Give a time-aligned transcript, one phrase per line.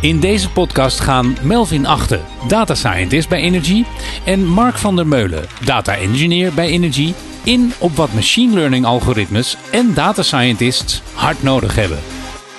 [0.00, 3.84] In deze podcast gaan Melvin Achten, data scientist bij Energy,
[4.24, 9.56] en Mark van der Meulen, data engineer bij Energy, in op wat machine learning algoritmes
[9.70, 11.98] en data scientists hard nodig hebben.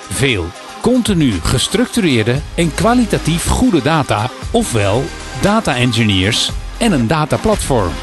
[0.09, 0.45] Veel
[0.81, 5.03] continu gestructureerde en kwalitatief goede data, ofwel
[5.41, 7.93] data engineers en een dataplatform.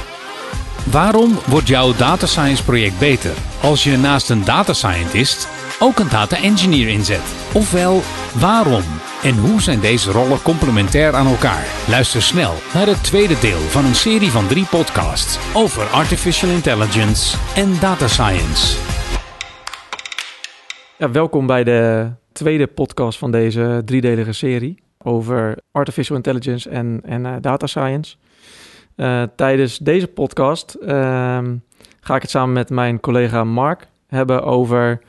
[0.90, 5.48] Waarom wordt jouw data science project beter als je naast een data scientist
[5.78, 7.34] ook een data engineer inzet?
[7.52, 8.02] Ofwel,
[8.32, 8.84] waarom
[9.22, 11.64] en hoe zijn deze rollen complementair aan elkaar?
[11.88, 17.36] Luister snel naar het tweede deel van een serie van drie podcasts over artificial intelligence
[17.54, 18.78] en data science.
[20.98, 27.24] Ja, welkom bij de tweede podcast van deze driedelige serie over artificial intelligence en, en
[27.24, 28.16] uh, data science.
[28.96, 30.88] Uh, tijdens deze podcast uh,
[32.00, 35.00] ga ik het samen met mijn collega Mark hebben over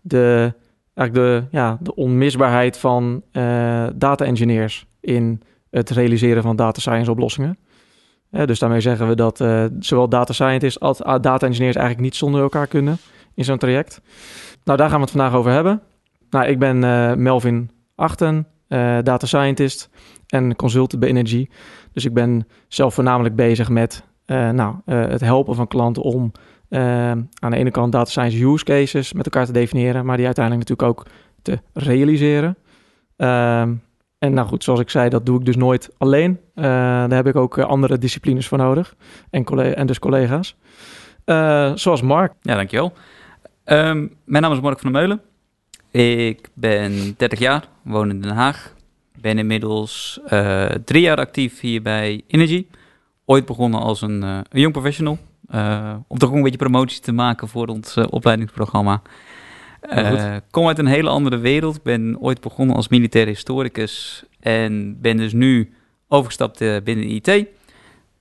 [0.00, 0.54] de,
[0.94, 7.10] eigenlijk de, ja, de onmisbaarheid van uh, data engineers in het realiseren van data science
[7.10, 7.58] oplossingen.
[8.30, 9.44] dus daarmee zeggen we dat
[9.78, 12.96] zowel data scientists als data engineers eigenlijk niet zonder elkaar kunnen
[13.34, 14.00] in zo'n traject.
[14.64, 15.82] Nou, daar gaan we het vandaag over hebben.
[16.30, 16.78] Nou, ik ben
[17.22, 18.46] Melvin Achten,
[19.02, 19.90] data scientist
[20.26, 21.48] en consultant bij Energy.
[21.92, 26.32] Dus ik ben zelf voornamelijk bezig met nou, het helpen van klanten om
[26.74, 30.68] aan de ene kant data science use cases met elkaar te definiëren, maar die uiteindelijk
[30.68, 31.06] natuurlijk ook
[31.42, 32.56] te realiseren.
[33.16, 33.72] Ehm,
[34.18, 36.40] en nou goed, zoals ik zei, dat doe ik dus nooit alleen.
[36.54, 38.94] daar heb ik ook andere disciplines voor nodig
[39.30, 40.56] en, en dus collega's.
[41.74, 42.32] zoals Mark.
[42.40, 42.92] Ja, dankjewel.
[43.64, 45.20] Um, mijn naam is Mark van der Meulen.
[46.26, 48.74] Ik ben 30 jaar, woon in Den Haag
[49.24, 50.20] ben inmiddels
[50.84, 52.66] drie jaar actief hier bij Energy.
[53.24, 55.18] Ooit begonnen als een, een jong professional.
[55.54, 59.02] Uh, om toch ook een beetje promotie te maken voor ons opleidingsprogramma.
[60.50, 61.82] kom uit een hele andere wereld.
[61.82, 64.24] Ben ooit begonnen als militair historicus.
[64.40, 65.72] En ben dus nu
[66.08, 67.46] overgestapt binnen IT.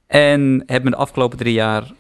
[0.08, 1.92] En heb me de afgelopen drie jaar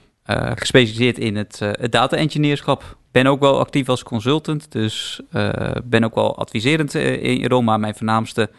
[0.56, 2.98] gespecialiseerd in het, het data-engineerschap.
[3.12, 4.72] Ben ook wel actief als consultant.
[4.72, 5.22] Dus
[5.84, 7.62] ben ook wel adviserend in rol.
[7.62, 8.50] Maar mijn voornaamste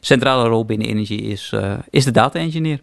[0.00, 2.80] centrale rol binnen Energy is, uh, is de data engineer.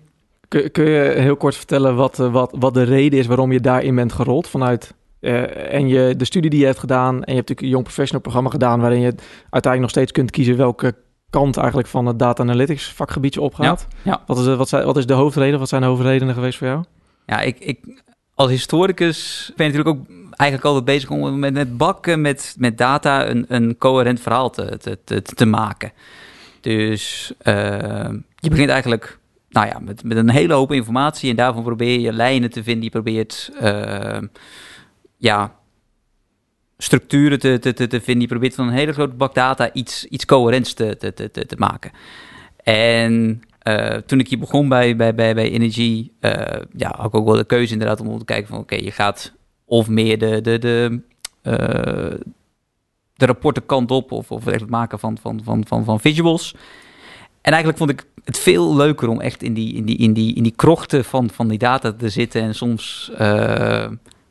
[0.47, 3.59] Kun, kun, je heel kort vertellen wat, eh, wat, wat de reden is waarom je
[3.59, 7.35] daarin bent gerold vanuit uh, en je, de studie die je hebt gedaan en je
[7.35, 9.15] hebt natuurlijk een jong professional programma gedaan waarin je
[9.49, 10.95] uiteindelijk nog steeds kunt kiezen welke
[11.29, 13.87] kant eigenlijk van het data analytics vakgebiedje opgaat.
[13.89, 14.23] Ja, ja.
[14.25, 15.59] Wat, is, wat, zijn, wat is de hoofdreden?
[15.59, 16.83] Wat zijn de hoofdredenen geweest voor jou?
[17.25, 18.03] Ja, ik, ik
[18.35, 22.77] als historicus ben ik natuurlijk ook eigenlijk altijd bezig om met, met bakken met, met
[22.77, 25.91] data een, een coherent verhaal te, te, te, te maken.
[26.61, 27.53] Dus uh,
[28.35, 29.19] je begint eigenlijk
[29.57, 32.83] nou ja, met, met een hele hoop informatie en daarvan probeer je lijnen te vinden.
[32.83, 34.17] Je probeert uh,
[35.17, 35.55] ja,
[36.77, 38.21] structuren te, te, te, vinden.
[38.21, 41.55] Je probeert van een hele grote bak data iets, iets coherents te, te, te, te
[41.57, 41.91] maken.
[42.63, 46.11] En uh, toen ik hier begon bij, bij, bij, bij Energy,
[46.75, 49.33] ja, had ik ook wel de keuze inderdaad om te kijken van oké, je gaat
[49.65, 51.01] of meer de, de, de,
[53.13, 56.55] de rapporten kant op of, of het maken van, van, van, van, van visuals.
[57.47, 60.35] En eigenlijk vond ik het veel leuker om echt in die, in die, in die,
[60.35, 63.87] in die krochten van, van die data te zitten en soms uh,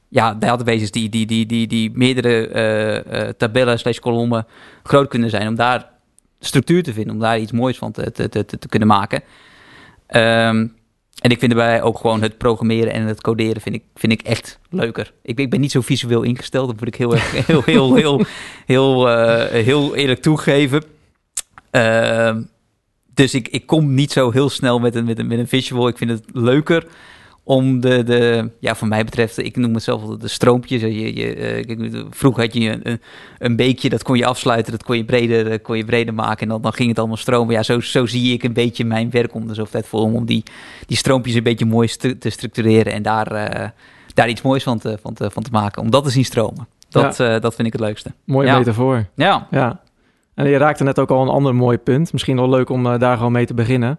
[0.08, 4.46] ja, databases die, die, die, die, die meerdere uh, uh, tabellen slash kolommen
[4.82, 5.90] groot kunnen zijn, om daar
[6.40, 9.22] structuur te vinden, om daar iets moois van te, te, te, te kunnen maken.
[10.08, 10.74] Um,
[11.20, 14.22] en ik vind erbij ook gewoon het programmeren en het coderen vind ik, vind ik
[14.22, 15.12] echt leuker.
[15.22, 18.24] Ik, ik ben niet zo visueel ingesteld, dat moet ik heel heel, heel, heel,
[18.66, 20.82] heel, uh, heel eerlijk toegeven.
[21.72, 22.36] Uh,
[23.16, 25.88] dus ik, ik kom niet zo heel snel met een, met, een, met een visual.
[25.88, 26.86] Ik vind het leuker
[27.42, 30.80] om de, de, ja, van mij betreft, ik noem het zelf de stroompjes.
[30.80, 33.00] Je, je, uh, vroeger had je een,
[33.38, 36.48] een beekje, dat kon je afsluiten, dat kon je breder, kon je breder maken en
[36.48, 37.54] dan, dan ging het allemaal stromen.
[37.54, 40.24] Ja, zo, zo zie ik een beetje mijn werk om de zoveel tijd voor, om
[40.24, 40.42] die,
[40.86, 43.68] die stroompjes een beetje mooi te structureren en daar, uh,
[44.14, 46.66] daar iets moois van te, van, te, van te maken, om dat te zien stromen.
[46.88, 47.34] Dat, ja.
[47.34, 48.12] uh, dat vind ik het leukste.
[48.24, 48.58] Mooie ja.
[48.58, 49.06] metafoor.
[49.14, 49.46] Ja.
[49.50, 49.80] ja.
[50.36, 52.12] En je raakte net ook al een ander mooi punt.
[52.12, 53.98] Misschien wel leuk om daar gewoon mee te beginnen.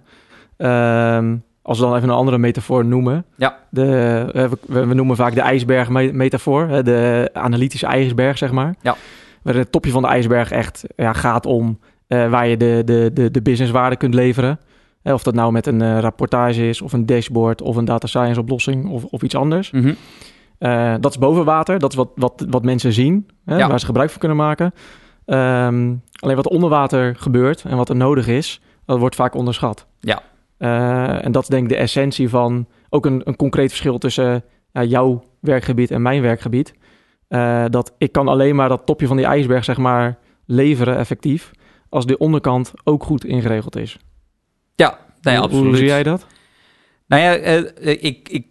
[0.57, 3.25] Ehm, als we dan even een andere metafoor noemen.
[3.35, 3.57] Ja.
[3.69, 8.75] De, we, we noemen vaak de ijsberg-metafoor, de analytische ijsberg, zeg maar.
[8.81, 8.95] Ja.
[9.41, 13.12] Waar het topje van de ijsberg echt ja, gaat om uh, waar je de, de,
[13.13, 14.59] de, de businesswaarde kunt leveren.
[15.03, 18.07] Uh, of dat nou met een uh, rapportage is, of een dashboard, of een data
[18.07, 19.71] science oplossing, of, of iets anders.
[19.71, 21.01] Mm -hmm.
[21.01, 23.67] dat is boven water, dat is wat, wat, wat mensen zien, hè, ja.
[23.67, 24.73] waar ze gebruik van kunnen maken.
[25.29, 29.88] Um, alleen wat onder water gebeurt en wat er nodig is, dat wordt vaak onderschat.
[30.00, 30.21] Ja.
[30.59, 34.44] Uh, en dat is denk ik de essentie van ook een, een concreet verschil tussen
[34.74, 36.74] uh, jouw werkgebied en mijn werkgebied.
[37.29, 41.51] Uh, dat ik kan alleen maar dat topje van die ijsberg zeg maar leveren effectief
[41.89, 43.97] als de onderkant ook goed ingeregeld is.
[44.75, 45.68] Ja, nou ja, Hoe- absoluut.
[45.68, 46.25] Hoe zie jij dat?
[47.07, 48.45] Nou ja, eh, eh, ik, ik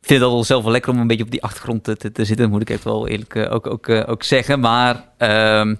[0.00, 2.24] vind het al zelf wel lekker om een beetje op die achtergrond te, te, te
[2.24, 2.50] zitten.
[2.50, 4.60] Moet ik echt wel eerlijk eh, ook, ook, eh, ook zeggen.
[4.60, 5.74] Maar ehm,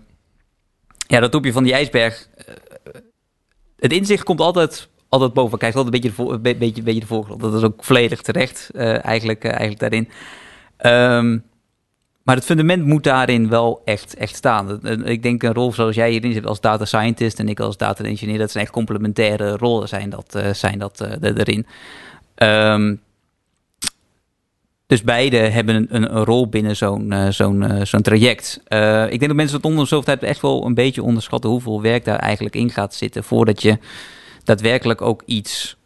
[1.09, 2.29] ja, dat topje van die ijsberg.
[2.37, 2.45] eh,
[3.79, 5.59] het inzicht komt altijd, altijd boven.
[5.59, 7.41] Krijgt altijd een beetje de, be- beetje, beetje de voorgrond.
[7.41, 10.09] Dat is ook volledig terecht eh, eigenlijk, eh, eigenlijk daarin.
[10.77, 11.39] Ehm,
[12.23, 14.87] maar het fundament moet daarin wel echt, echt staan.
[15.07, 18.05] Ik denk een rol zoals jij hierin zit als data scientist en ik als data
[18.05, 21.67] engineer, dat zijn echt complementaire rollen zijn dat, zijn dat erin.
[22.35, 22.95] Ehm,
[24.89, 28.61] dus beide hebben een, een, rol binnen zo'n eh, zo'n eh, zo'n traject.
[28.65, 31.83] Eh, ik denk dat mensen het onder zoveel tijd echt wel een beetje onderschatten hoeveel
[31.83, 33.79] werk daar eigenlijk in gaat zitten voordat je
[34.45, 35.77] daadwerkelijk ook iets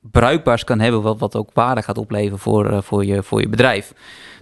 [0.00, 3.92] bruikbaars kan hebben wat, wat ook waarde gaat opleveren voor, voor, je, voor je bedrijf.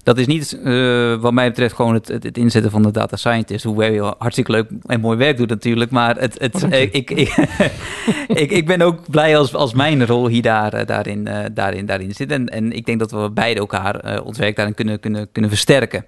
[0.08, 3.16] Dat is niet, eh, wat mij betreft, gewoon het, het, het inzetten van de data
[3.16, 3.64] scientist.
[3.64, 5.90] Hoewel je hartstikke leuk en mooi werk doet natuurlijk.
[5.90, 6.66] Maar het, het, je.
[6.66, 7.10] eh, ik, ik,
[8.43, 12.12] ik, ik ben ook blij als, als mijn rol hier daar, eh, daarin, daarin, daarin
[12.12, 12.31] zit.
[12.31, 15.50] En, en ik denk dat we beide elkaar eh, ons werk daarin kunnen, kunnen, kunnen
[15.50, 16.05] versterken.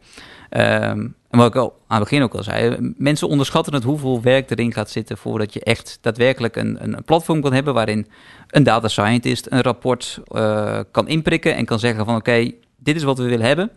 [0.49, 4.23] Ehm, en wat ik al aan het begin ook al zei, mensen onderschatten het hoeveel
[4.23, 8.07] werk erin gaat zitten voordat je echt daadwerkelijk een, een, platform kan hebben waarin
[8.49, 10.21] een data scientist een rapport
[10.91, 13.71] kan inprikken en kan zeggen van oké, dit is wat we willen hebben.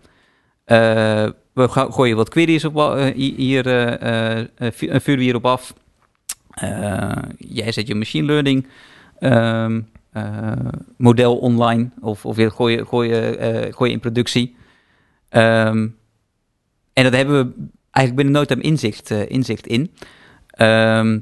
[0.64, 5.74] Eh, we gooien wat queries op, eh, hi- hier, eh, vu- vuren we hierop af.
[7.38, 8.68] Jij zet je machine learning
[9.20, 9.82] ehm,
[10.12, 10.52] eh,
[10.98, 14.56] model online of, of weer gooi je, gooi, je, gooi in productie.
[15.30, 15.88] Ehm,
[16.94, 19.92] en dat hebben we eigenlijk binnen no inzicht, inzicht in.
[20.48, 21.20] Ehm,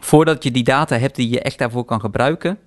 [0.00, 2.58] voordat je die data hebt die je echt daarvoor kan gebruiken,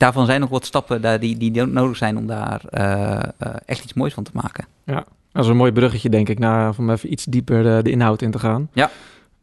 [0.00, 3.84] daarvan zijn nog wat stappen daar die, die nodig zijn om daar eh, eh, echt
[3.84, 4.64] iets moois van te maken.
[5.32, 8.22] Dat is een mooi bruggetje, denk ik, naar, om even iets dieper de, de inhoud
[8.22, 8.68] in te gaan.
[8.72, 8.90] Ja.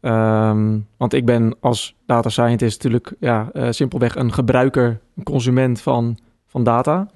[0.00, 5.80] Ehm, want ik ben als data scientist natuurlijk ja, eh, simpelweg een gebruiker, een consument
[5.80, 7.08] van, van data.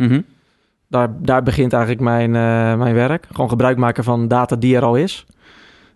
[0.89, 3.27] Daar, daar begint eigenlijk mijn, eh, mijn werk.
[3.31, 5.27] Gewoon gebruik maken van data die er al is.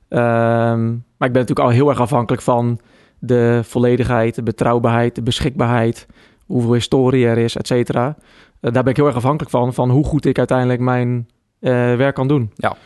[0.08, 2.80] Ehm, maar ik ben natuurlijk al heel erg afhankelijk van
[3.18, 6.06] de volledigheid, de betrouwbaarheid, de beschikbaarheid,
[6.46, 8.16] hoeveel historie er is, et cetera.
[8.60, 11.28] Eh, daar ben ik heel erg afhankelijk van, van hoe goed ik uiteindelijk mijn
[11.60, 12.52] eh, werk kan doen.
[12.54, 12.76] Ja.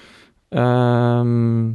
[0.49, 1.69] Ehm,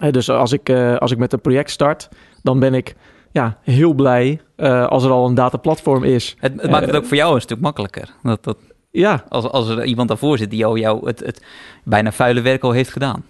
[0.00, 2.08] eh, dus als ik, eh, als ik met een project start,
[2.42, 2.94] dan ben ik
[3.30, 4.40] ja, heel blij
[4.88, 6.36] als er al een dataplatform is.
[6.38, 8.14] Het, het maakt het ook voor jou een stuk makkelijker.
[8.22, 8.56] Dat, dat,
[8.90, 11.44] Ja, als, als er iemand daarvoor zit die jou, jou het, het
[11.84, 13.24] bijna vuile werk al heeft gedaan.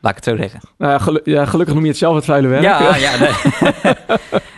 [0.00, 0.60] Laat ik het zo zeggen.
[0.78, 2.62] nou ja, gelu- ja, gelukkig noem je het zelf het vuile werk.
[2.62, 3.32] Ja, ja nee.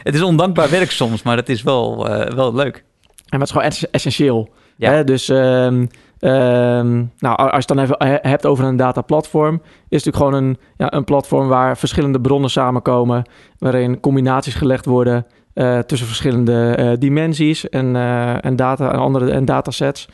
[0.04, 2.84] het is ondankbaar werk soms, maar het is wel, eh, wel leuk.
[3.28, 4.48] En het is gewoon ess- essentieel.
[4.76, 4.90] Ja.
[4.92, 5.04] Hè?
[5.04, 5.86] Dus ehm,
[6.18, 9.62] ehm, nou, als je het dan even he- hebt over een dataplatform, is
[10.04, 13.22] het natuurlijk gewoon een, ja, een platform waar verschillende bronnen samenkomen,
[13.58, 19.30] waarin combinaties gelegd worden eh, tussen verschillende eh, dimensies en, eh, en data en andere
[19.30, 20.08] en datasets.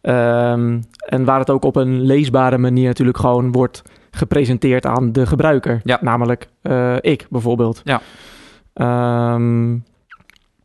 [0.00, 3.82] Ehm, en waar het ook op een leesbare manier natuurlijk gewoon wordt
[4.14, 5.80] gepresenteerd aan de gebruiker.
[5.84, 5.98] Ja.
[6.00, 7.80] Namelijk eh, ik bijvoorbeeld.
[7.84, 8.00] Ja.
[8.74, 9.72] Ehm,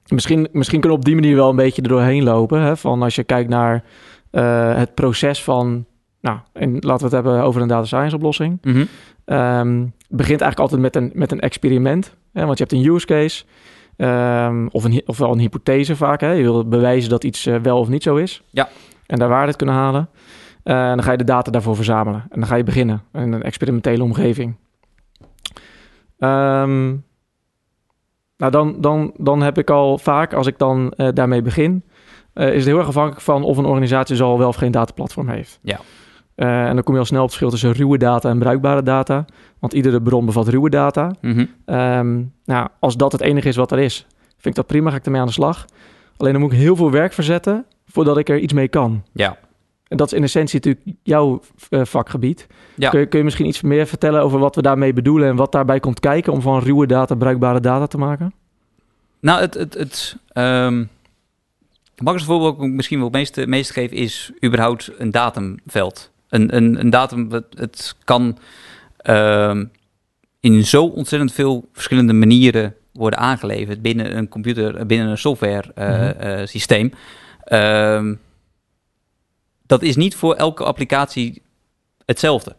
[0.07, 2.62] misschien, misschien kunnen we op die manier wel een beetje er doorheen lopen.
[2.62, 2.78] Hè?
[2.78, 3.84] Van als je kijkt naar
[4.31, 5.86] eh, het proces van...
[6.22, 8.57] Nou, en laten we het hebben over een data science oplossing.
[8.63, 8.86] Mhm.
[9.25, 9.78] Ehm,
[10.10, 12.16] begint eigenlijk altijd met een, met een experiment.
[12.34, 12.46] Hè?
[12.46, 13.44] Want je hebt een use case.
[13.98, 16.22] ehm, of, een, hy- ofwel een hypothese vaak.
[16.22, 16.32] Hè?
[16.32, 18.41] Je wil bewijzen dat iets eh, wel of niet zo is.
[18.50, 18.70] Ja.
[19.06, 20.10] En daar waarde kunnen halen.
[20.63, 22.25] Eh, en dan ga je de data daarvoor verzamelen.
[22.30, 24.56] En dan ga je beginnen in een experimentele omgeving.
[26.18, 26.88] Ehm,
[28.38, 31.84] nou, dan, dan, dan heb ik al vaak, als ik dan eh, daarmee begin,
[32.34, 34.72] eh, is het heel erg afhankelijk van of een organisatie zo al wel of geen
[34.72, 35.60] dataplatform heeft.
[35.62, 35.80] Ja.
[36.36, 39.25] En dan kom je al snel op het verschil tussen ruwe data en bruikbare data.
[39.60, 41.12] Want iedere bron bevat ruwe data.
[41.22, 41.46] Mhm.
[41.66, 44.96] Ehm, nou, als dat het enige is wat er is, vind ik dat prima, ga
[44.96, 45.66] ik ermee aan de slag.
[46.18, 49.04] Alleen dan moet ik heel veel werk verzetten voordat ik er iets mee kan.
[49.13, 49.38] Ja.
[49.89, 52.48] En dat is in essentie natuurlijk jouw eh, vakgebied.
[52.75, 52.89] Ja.
[52.89, 55.51] Kun, je, kun je misschien iets meer vertellen over wat we daarmee bedoelen en wat
[55.51, 58.34] daarbij komt kijken om van ruwe data bruikbare data te maken?
[59.19, 60.88] Nou, het, het, het, ehm, het
[62.08, 66.12] makkelijkste voorbeeld dat ik misschien wel het meeste, meeste geef is überhaupt een datumveld.
[66.29, 68.38] Een, een, een datum, het, het kan
[68.98, 69.65] ehm,
[70.39, 75.88] in zo ontzettend veel verschillende manieren worden aangeleverd binnen een computer, binnen een software eh,
[75.89, 76.03] Mhm.
[76.19, 76.93] eh, systeem.
[77.43, 78.13] Ehm,
[79.70, 81.42] dat is niet voor elke applicatie
[82.06, 82.56] hetzelfde.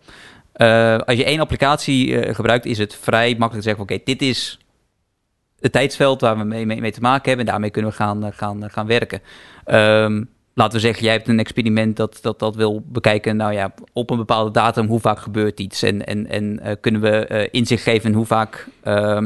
[0.53, 4.23] Eh, als je één applicatie eh, gebruikt, is het vrij makkelijk te zeggen: oké, dit
[4.23, 4.59] is
[5.61, 8.31] het tijdsveld waar we mee, mee, te maken hebben en daarmee kunnen we gaan, eh,
[8.33, 9.21] gaan, gaan werken.
[9.65, 10.25] Ehm,
[10.55, 13.37] laten we zeggen, jij hebt een experiment dat, dat dat wil bekijken.
[13.37, 15.83] Nou ja, op een bepaalde datum, hoe vaak gebeurt iets?
[15.83, 18.69] En, en, en kunnen we inzicht geven hoe vaak.
[18.85, 19.21] Uh,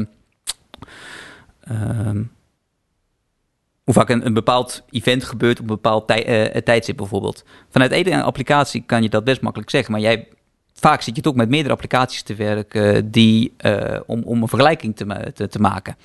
[3.85, 7.43] hoe vaak een, bepaald event gebeurt op een bepaald uh, tijdstip bijvoorbeeld.
[7.69, 10.27] Vanuit één applicatie kan je dat best makkelijk zeggen, maar jij,
[10.73, 14.95] vaak zit je toch met meerdere applicaties te werken die, uh, om, om een vergelijking
[14.95, 15.95] te, te, maken.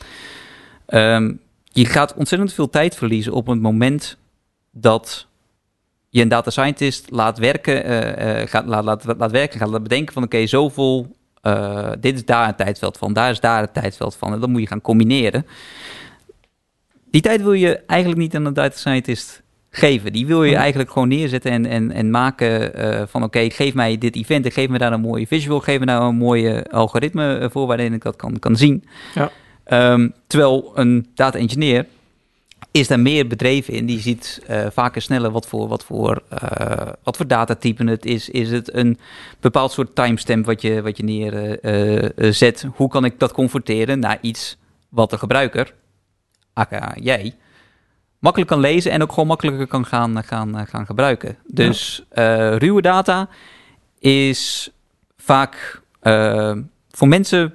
[0.87, 4.17] Um, je gaat ontzettend veel tijd verliezen op het moment
[4.71, 5.27] dat
[6.09, 10.13] je een data scientist laat werken, uh, gaat, laat, laat, laat werken, gaat laat bedenken
[10.13, 11.17] van oké, okay, zoveel,
[12.01, 14.33] dit is daar een tijdveld van, daar is daar een tijdveld van.
[14.33, 15.47] En dan moet je gaan combineren.
[17.11, 20.13] Die tijd wil je eigenlijk niet aan een data scientist geven.
[20.13, 22.73] Die wil je eigenlijk gewoon neerzetten en, en, en maken
[23.09, 25.79] van oké, okay, geef mij dit event en geef me daar een mooie visual, geef
[25.79, 28.85] me daar een mooie algoritme voor waarin ik dat kan, kan zien.
[29.15, 29.31] Ja.
[29.93, 31.87] Um, terwijl een data engineer
[32.71, 33.87] is daar meer bedreven in.
[33.87, 38.29] Die ziet uh, vaker sneller wat voor, wat, voor, uh, wat voor datatypen het is.
[38.29, 38.99] Is het een
[39.41, 42.67] bepaald soort timestamp wat je, wat je neerzet?
[42.75, 44.57] Hoe kan ik dat converteren naar iets
[44.89, 45.75] wat de gebruiker,
[46.61, 47.35] aka jij,
[48.19, 51.37] makkelijk kan lezen en ook gewoon makkelijker kan gaan, gaan, gaan gebruiken?
[51.47, 52.57] Dus ja.
[52.57, 53.29] ruwe data
[53.99, 54.71] is
[55.17, 55.83] vaak
[56.91, 57.55] voor mensen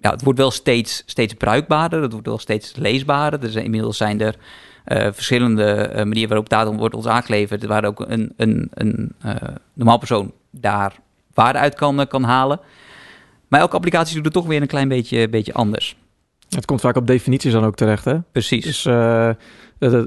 [0.00, 3.42] ja, het wordt wel steeds, steeds bruikbaarder, het wordt wel steeds leesbaarder.
[3.42, 4.34] Er zijn, inmiddels zijn er
[4.86, 9.14] uh, verschillende manieren waarop data wordt ons aangeleverd, waar ook een, een, een
[9.72, 10.92] normaal persoon daar
[11.34, 12.60] waarde uit kan, kan halen.
[13.48, 15.96] Maar elke applicatie doet het toch weer een klein beetje, beetje anders.
[16.48, 18.20] Het komt vaak op definities dan ook terecht, hè?
[18.32, 18.82] Precies.
[18.82, 18.86] Dus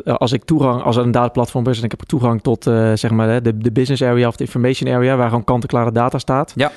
[0.06, 3.44] als ik toegang, als er een dataplatform is en ik heb toegang tot zeg maar
[3.44, 6.54] de, de business area of de information area, waar gewoon kant-en-klare data staat.
[6.56, 6.72] Ja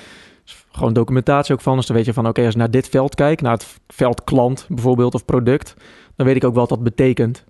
[0.75, 1.76] gewoon documentatie ook van.
[1.76, 3.78] Dus dan weet je van, oké, okay, als ik naar dit veld kijk, naar het
[3.87, 5.75] veld klant bijvoorbeeld of product,
[6.16, 7.44] dan weet ik ook wel wat dat betekent.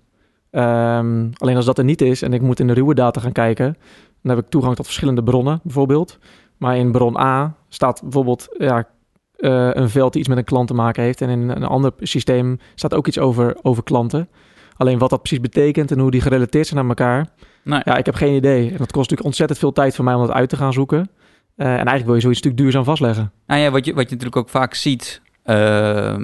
[0.51, 3.31] Um, alleen als dat er niet is en ik moet in de ruwe data gaan
[3.31, 3.77] kijken,
[4.21, 6.19] dan heb ik toegang tot verschillende bronnen bijvoorbeeld.
[6.57, 8.87] Maar in bron A staat bijvoorbeeld ja,
[9.37, 11.21] uh, een veld die iets met een klant te maken heeft.
[11.21, 14.29] En in een ander systeem staat ook iets over, over klanten.
[14.77, 17.27] Alleen wat dat precies betekent en hoe die gerelateerd zijn aan elkaar,
[17.63, 17.81] nee.
[17.83, 18.61] ja, ik heb geen idee.
[18.61, 21.09] En dat kost natuurlijk ontzettend veel tijd voor mij om dat uit te gaan zoeken.
[21.57, 23.31] Uh, en eigenlijk wil je zoiets natuurlijk duurzaam vastleggen.
[23.47, 26.15] Nou ja, wat je, wat je natuurlijk ook vaak ziet uh,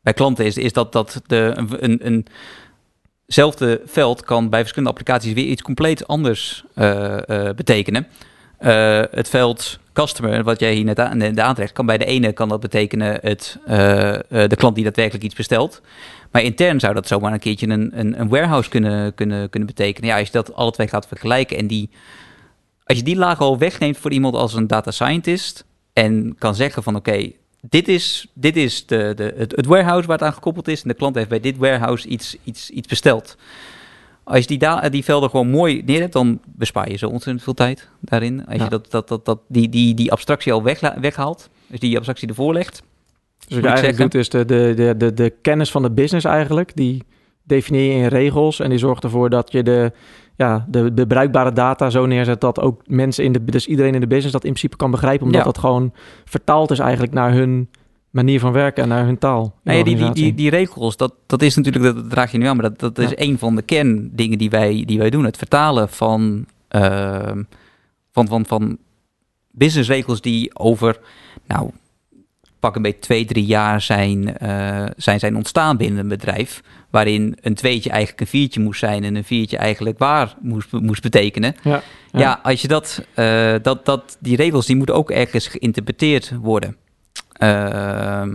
[0.00, 2.26] bij klanten is, is dat, dat de, een, een,
[3.26, 7.16] eenzelfde veld kan bij verschillende applicaties weer iets compleet anders uh,
[7.56, 8.06] betekenen.
[9.10, 12.48] Het veld customer, wat jij hier net, aan, net aantrekt, kan bij de ene kan
[12.48, 13.58] dat betekenen het,
[14.28, 15.80] de klant die daadwerkelijk iets bestelt.
[16.30, 20.10] Maar intern zou dat zomaar een keertje een, een, een warehouse kunnen, kunnen, kunnen betekenen.
[20.10, 21.90] Ja, als je dat alle twee gaat vergelijken en die
[22.86, 26.82] als je die laag al wegneemt voor iemand als een data scientist en kan zeggen
[26.82, 30.68] van oké, dit is, dit is de, de, het, het, warehouse waar het aan gekoppeld
[30.68, 33.36] is en de klant heeft bij dit warehouse iets, iets, iets besteld.
[34.28, 37.54] Als je die, die velden gewoon mooi neer hebt, dan bespaar je zo ontzettend veel
[37.54, 38.46] tijd daarin.
[38.46, 38.64] Als Ja.
[38.64, 42.28] je dat, dat, dat, dat, die, die, die abstractie al weg, weghaalt, dus die abstractie
[42.28, 42.82] ervoor legt.
[43.48, 44.10] Dus wat je eigenlijk zeggen.
[44.10, 47.02] doet is de, de, de, de, de kennis van de business eigenlijk, die
[47.42, 49.92] definieer je in regels en die zorgt ervoor dat je de,
[50.36, 54.00] ja, de, de bruikbare data zo neerzet dat ook mensen in de, dus iedereen in
[54.00, 55.46] de business dat in principe kan begrijpen, omdat Ja.
[55.46, 55.92] dat gewoon
[56.24, 57.68] vertaald is eigenlijk naar hun
[58.16, 59.54] manier van werken en naar hun taal.
[59.62, 62.70] ja, die, die, die, regels, dat, dat is natuurlijk, dat, draag je nu aan, maar
[62.70, 63.14] dat, dat is Ja.
[63.16, 65.24] een van de kerndingen die wij, die wij doen.
[65.24, 67.42] Het vertalen van, ehm,
[68.12, 68.78] van, van, van
[69.50, 70.98] businessregels die over,
[71.46, 71.70] nou,
[72.60, 76.62] pak een beetje twee, drie jaar zijn, eh, zijn, zijn ontstaan binnen een bedrijf.
[76.90, 81.02] Waarin een tweetje eigenlijk een viertje moest zijn en een viertje eigenlijk waar moest, moest
[81.02, 81.54] betekenen.
[81.62, 81.82] Ja,
[82.12, 86.76] Ja, als je dat, eh, dat, dat, die regels die moeten ook ergens geïnterpreteerd worden.
[87.38, 88.30] Ehm,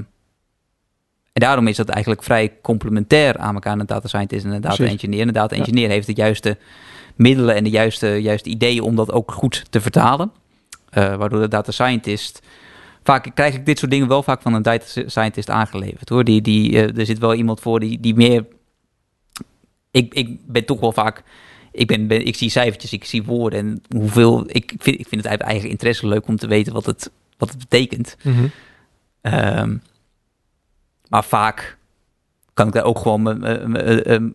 [1.34, 4.75] en daarom is dat eigenlijk vrij complementair aan elkaar, een data scientist en een data
[4.75, 4.93] Precies.
[4.93, 5.22] engineer.
[5.22, 5.62] En een data Ja.
[5.62, 6.58] engineer heeft de juiste
[7.15, 10.31] middelen en de juiste, juiste ideeën om dat ook goed te vertalen.
[10.89, 12.41] Eh, waardoor de data scientist.
[13.03, 16.24] Vaak krijg ik dit soort dingen wel vaak van een data scientist aangeleverd hoor.
[16.24, 18.46] Die, die, eh, er zit wel iemand voor die, die meer.
[19.91, 21.24] Ik, ik ben toch wel vaak
[21.72, 24.43] ik, ben, ben, ik zie cijfertjes, ik zie woorden en hoeveel.
[24.48, 27.50] Ik, vind, ik vind het uit eigen interesse leuk om te weten wat het, wat
[27.50, 28.17] het betekent.
[28.24, 28.46] Mhm.
[29.22, 29.78] Ehm,
[31.10, 31.78] maar vaak
[32.54, 33.72] kan ik daar ook gewoon mijn- mijn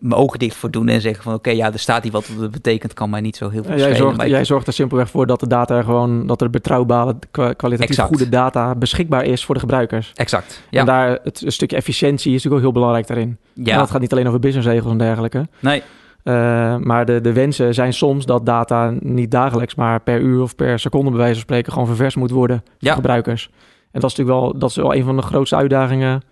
[0.01, 2.51] mijn- ogen dicht voor doen en zeggen van oké, ja, er staat hier wat het
[2.51, 3.97] betekent, kan mij niet zo heel veel jij, schelen.
[3.97, 7.53] zorgt, ik- jij zorgt er simpelweg voor dat de data gewoon, dat er betrouwbare, kwa-
[7.53, 8.09] kwalitatief Exact.
[8.09, 10.13] goede data beschikbaar is voor de gebruikers.
[10.15, 10.85] Exact, En ja.
[10.85, 13.39] daar, het een stukje efficiëntie is natuurlijk ook heel belangrijk daarin.
[13.57, 13.79] En ja.
[13.79, 15.49] dat gaat niet alleen over businessregels en dergelijke.
[15.61, 15.83] Nee,
[16.25, 20.55] Uh, maar de, de wensen zijn soms dat data niet dagelijks, maar per uur of
[20.55, 22.95] per seconde bij wijze van spreken gewoon ververs moet worden voor Ja.
[22.95, 23.51] gebruikers.
[23.91, 26.23] En dat is natuurlijk wel, dat is wel een van de grootste uitdagingen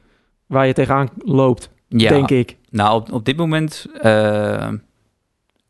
[0.46, 2.08] waar je tegenaan loopt, ja.
[2.08, 2.56] denk ik.
[2.70, 4.72] Nou, op, op dit moment eh,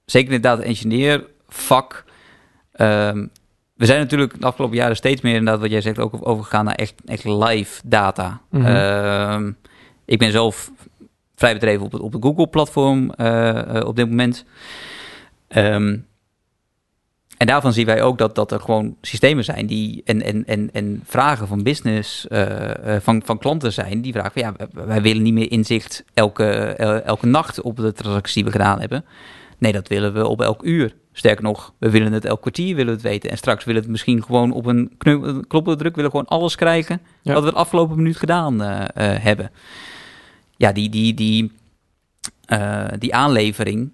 [0.05, 2.05] zeker in het data engineer vak.
[2.73, 3.27] ehm,
[3.75, 6.75] we zijn natuurlijk de afgelopen jaren steeds meer inderdaad, wat jij zegt, ook overgegaan naar
[6.75, 8.41] echt, echt live data.
[8.51, 8.67] Mhm.
[8.67, 9.53] Ehm,
[10.05, 10.71] ik ben zelf
[11.35, 14.45] vrij bedreven op het, op het Google-platform eh, eh, op dit moment.
[15.49, 15.97] Ehm,
[17.45, 20.71] en daarvan zien wij ook dat, dat er gewoon systemen zijn die en, en, en,
[20.73, 25.03] en vragen van business, eh, eh, van, van klanten zijn, die vragen van ja, wij-
[25.03, 29.05] willen niet meer inzicht elke, el- elke nacht op de transactie die we gedaan hebben.
[29.59, 30.95] Nee, dat willen we op elk uur.
[31.13, 33.31] Sterker nog, we willen het elk kwartier willen we het weten.
[33.31, 34.93] En straks willen we het misschien gewoon op een
[35.49, 37.33] knoppendruk, willen we gewoon alles krijgen Ja.
[37.35, 38.83] wat we de afgelopen minuut gedaan eh,
[39.23, 39.51] hebben.
[40.57, 41.53] Ja, die, die, die,
[42.99, 43.91] die aanlevering,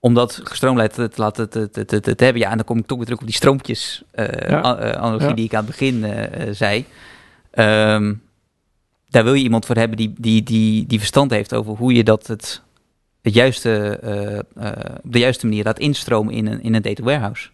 [0.00, 2.42] om dat gestroomlijnd te, te laten te, te, te, te hebben.
[2.42, 4.78] Ja, en dan kom ik toch weer terug op die stroompjes eh, Ja.
[4.78, 5.34] eh, analogie Ja.
[5.34, 6.84] die ik aan het begin eh, zei.
[7.50, 8.14] Ehm,
[9.08, 12.04] daar wil je iemand voor hebben die, die, die, die verstand heeft over hoe je
[12.04, 12.62] dat het,
[13.22, 13.98] het juiste,
[15.04, 17.48] op de juiste manier laat instromen in een, in een data warehouse.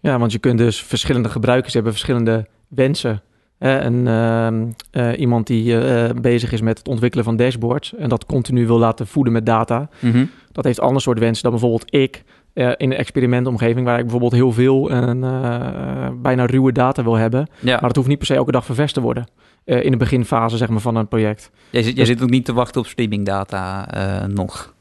[0.00, 3.22] Ja, want je kunt dus verschillende gebruikers hebben, verschillende wensen.
[3.60, 8.08] Hè, en ehm, eh, iemand die eh, bezig is met het ontwikkelen van dashboards en
[8.08, 9.88] dat continu wil laten voeden met data,
[10.52, 14.32] dat heeft ander soort wensen dan bijvoorbeeld ik eh, in een experimentomgeving waar ik bijvoorbeeld
[14.32, 15.20] heel veel en
[16.22, 17.48] bijna ruwe data wil hebben.
[17.58, 19.26] Ja, Maar dat hoeft niet per se elke dag vervest te worden
[19.64, 21.50] in de beginfase zeg maar, van een project.
[21.70, 24.74] jij, zit, jij dus- zit ook niet te wachten op streamingdata eh nog.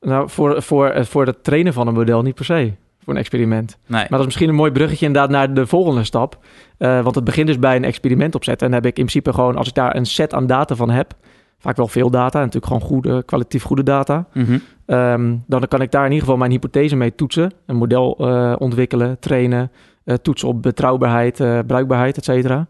[0.00, 2.72] Nou, voor, voor, voor het trainen van een model niet per se.
[3.06, 3.78] Voor een experiment.
[3.86, 4.00] Nee.
[4.00, 6.38] Maar dat is misschien een mooi bruggetje inderdaad naar de volgende stap.
[6.78, 8.66] Eh, want het begint dus bij een experiment opzetten.
[8.66, 10.90] En dan heb ik in principe gewoon, als ik daar een set aan data van
[10.90, 11.14] heb,
[11.58, 14.26] vaak wel veel data, natuurlijk gewoon goede, kwalitatief goede data.
[14.32, 14.58] Mhm.
[14.86, 17.52] Ehm, dan kan ik daar in ieder geval mijn hypothese mee toetsen.
[17.66, 19.70] Een model eh, ontwikkelen, trainen,
[20.04, 21.36] eh, toetsen op betrouwbaarheid,
[21.66, 22.66] bruikbaarheid, et cetera.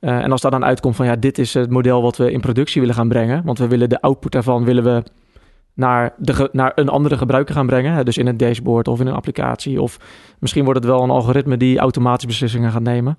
[0.00, 2.80] En als daar dan uitkomt van ja, dit is het model wat we in productie
[2.80, 3.44] willen gaan brengen.
[3.44, 5.02] Want we willen de output daarvan willen we
[5.80, 7.92] naar, de naar een andere gebruiker gaan brengen.
[7.94, 9.82] hè, Dus in een dashboard of in een applicatie.
[9.82, 9.98] Of
[10.38, 13.16] misschien wordt het wel een algoritme die automatisch beslissingen gaat nemen.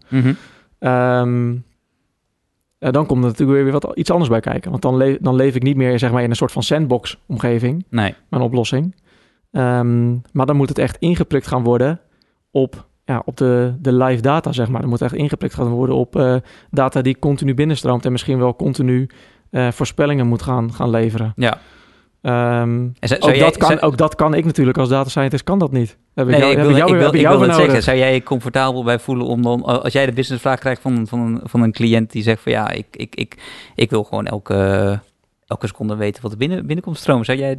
[2.77, 4.70] Eh, dan komt er natuurlijk weer wat, iets anders bij kijken.
[4.72, 7.86] Want dan, le- dan leef ik niet meer zeg maar, in een soort van sandbox-omgeving
[7.89, 8.15] Nee.
[8.30, 8.95] mijn oplossing.
[9.52, 12.00] Ehm, maar dan moet het echt ingeprikt gaan worden
[12.52, 14.82] op, ja, op de, de live data, zeg maar.
[14.82, 16.36] Dan moet echt ingeprikt gaan worden op eh,
[16.71, 19.10] data die continu binnenstroomt en misschien wel continu
[19.50, 21.34] eh, voorspellingen moet gaan, gaan leveren.
[21.36, 21.58] Ja.
[22.21, 24.89] Ehm, En zou- zou ook, jij- dat kan, zou- ook dat kan ik natuurlijk als
[24.89, 25.97] data scientist, kan dat niet.
[26.13, 27.38] Heb ik Nee, jou, ik heb wil, ik jou, ik wil, heb ik ik jou
[27.38, 27.65] wil voor het nodig.
[27.65, 27.84] zeggen.
[27.84, 31.19] Zou jij je comfortabel bij voelen om dan, als jij de businessvraag krijgt van, van,
[31.19, 33.38] een, van een cliënt die zegt van ja, ik, ik, ik,
[33.75, 34.99] ik wil gewoon elke,
[35.47, 37.25] elke seconde weten wat er binnen, binnenkomt stromen.
[37.25, 37.57] Zou jij,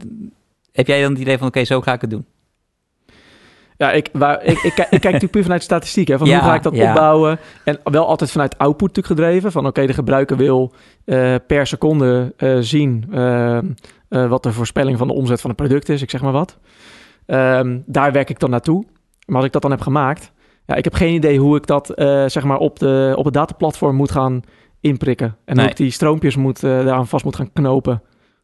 [0.72, 2.24] heb jij dan het idee van oké, zo ga ik het doen?
[3.76, 6.08] Ja, ik, waar, ik, ik, kijk- ik kijk natuurlijk puur vanuit statistiek.
[6.08, 6.88] Hè, van Ja, hoe ga ik dat ja.
[6.88, 7.38] opbouwen?
[7.64, 9.52] En wel altijd vanuit output natuurlijk gedreven.
[9.52, 10.72] Van oké, de gebruiker wil
[11.04, 13.58] eh, per seconde eh, zien eh,
[14.12, 16.02] eh, wat de voorspelling van de omzet van het product is.
[16.02, 16.58] Ik zeg maar wat.
[17.26, 18.84] Ehm, daar werk ik dan naartoe.
[19.26, 20.32] Maar als ik dat dan heb gemaakt...
[20.66, 23.34] Ja, ik heb geen idee hoe ik dat eh, zeg maar op, de, op het
[23.34, 24.42] dataplatform moet gaan
[24.80, 25.36] inprikken.
[25.44, 25.64] En Nee.
[25.64, 28.02] hoe ik die stroompjes moet, eh, daaraan vast moet gaan knopen.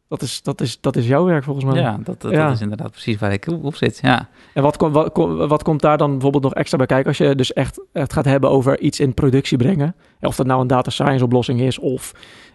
[0.09, 1.79] Dat is, dat, is, dat is jouw werk volgens mij.
[1.81, 2.45] Ja, dat, dat, Ja.
[2.45, 3.99] dat is inderdaad precies waar ik op zit.
[4.01, 4.29] Ja.
[4.53, 7.17] En wat, kom- wat, kom- wat komt daar dan bijvoorbeeld nog extra bij kijken als
[7.17, 9.95] je dus echt het gaat hebben over iets in productie brengen?
[10.21, 12.11] Of dat nou een data science oplossing is of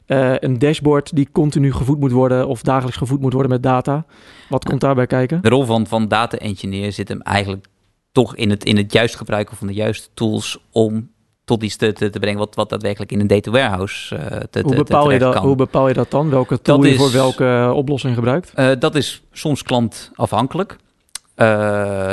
[0.06, 4.04] eh, een dashboard die continu gevoed moet worden of dagelijks gevoed moet worden met data.
[4.48, 5.42] Wat komt daarbij kijken?
[5.42, 7.66] De rol van, van data engineer zit hem eigenlijk
[8.12, 11.10] toch in het, in het juist gebruiken van de juiste tools om
[11.44, 14.60] tot iets te, te, te brengen wat, wat daadwerkelijk in een data warehouse eh, te,
[14.60, 15.42] Hoe bepaal, je dat, kan.
[15.42, 16.30] hoe bepaal je dat dan?
[16.30, 18.52] Welke tool Dat je voor welke eh, oplossing gebruikt?
[18.54, 20.76] Eh, dat is soms klantafhankelijk.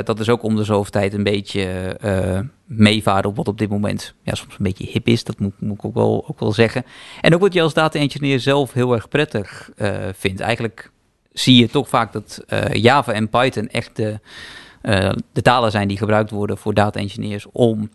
[0.03, 1.95] Dat is ook om de zoveel tijd een beetje
[2.65, 5.23] meevaren op wat op dit moment ja, soms een beetje hip is.
[5.23, 6.83] Dat moet, moet ik ook wel, ook wel zeggen.
[7.21, 9.69] En ook wat je als data engineer zelf heel erg prettig
[10.13, 10.39] vindt.
[10.39, 10.91] Eigenlijk
[11.33, 14.19] zie je toch vaak dat Java en Python echt de,
[15.31, 17.89] de talen zijn die gebruikt worden voor data engineers om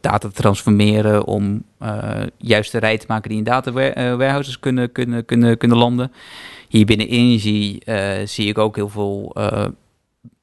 [0.00, 4.92] data te transformeren, om eh juiste rij te maken die in data eh, warehouses kunnen,
[4.92, 6.12] kunnen, kunnen, kunnen landen.
[6.68, 9.66] Hier binnen Energy eh, zie ik ook heel veel eh,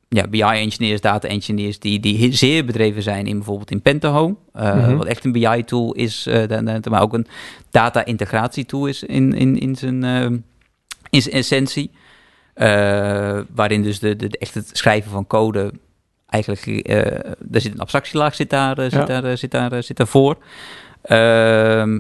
[0.10, 4.96] ja, BI-engineers, data-engineers die, die zeer bedreven zijn in bijvoorbeeld in Pentaho, eh, Mhm.
[4.96, 7.28] wat echt een BI-tool is, eh, maar ook een
[7.72, 10.22] data-integratie-tool is in, in, in, zijn, eh,
[11.10, 11.92] in zijn essentie.
[12.54, 15.72] Eh, waarin dus de, de, de echt het schrijven van code
[16.44, 19.06] eigenlijk, eh daar zit een abstractielaag zit daar, eh, zit Ja.
[19.06, 20.38] daar, eh, zit daar, eh, zit daarvoor.
[21.02, 22.00] Ehm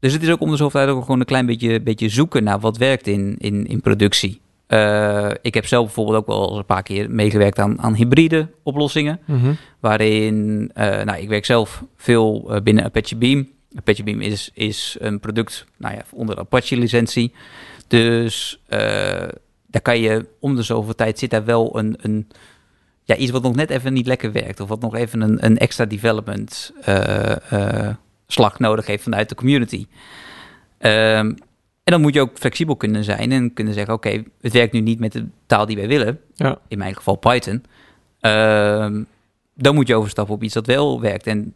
[0.00, 2.44] dus het is ook om de zoveel tijd ook gewoon een klein beetje, beetje zoeken
[2.44, 4.40] naar wat werkt in, in, in productie.
[4.66, 9.20] Eh, ik heb zelf bijvoorbeeld ook wel een paar keer meegewerkt aan, aan hybride oplossingen.
[9.24, 9.52] Mhm.
[9.80, 13.48] Waarin, eh, nou, ik werk zelf veel eh, binnen Apache Beam.
[13.76, 17.32] Apache Beam is, is een product nou ja, onder Apache-licentie.
[17.88, 18.78] Dus eh,
[19.66, 22.28] daar kan je om de zoveel tijd zit daar wel een, een
[23.04, 24.60] ja, iets wat nog net even niet lekker werkt.
[24.60, 27.94] Of wat nog even een, een extra development eh, eh,
[28.26, 29.86] slag nodig heeft vanuit de community.
[30.78, 31.26] Ehm,
[31.84, 34.80] en dan moet je ook flexibel kunnen zijn en kunnen zeggen: Oké, het werkt nu
[34.80, 36.20] niet met de taal die wij willen.
[36.34, 36.58] Ja.
[36.68, 37.64] In mijn geval Python.
[38.20, 39.02] Ehm,
[39.54, 41.26] dan moet je overstappen op iets dat wel werkt.
[41.26, 41.54] En